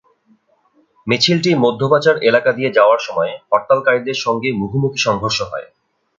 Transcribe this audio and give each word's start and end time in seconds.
মিছিলটি 1.07 1.51
মধ্যবাজার 1.63 2.17
এলাকা 2.29 2.49
দিয়ে 2.57 2.75
যাওয়ার 2.77 2.99
সময় 2.99 3.31
হরতালকারীদের 3.49 4.17
সঙ্গে 4.19 4.49
মুখোমুখি 4.59 4.99
সংঘর্ষ 5.07 5.39
হয়। 5.51 5.67